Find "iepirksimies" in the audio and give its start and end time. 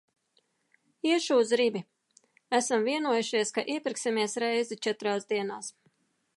3.77-4.37